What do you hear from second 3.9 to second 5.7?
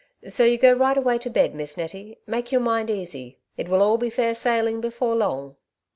be fair sailing before long."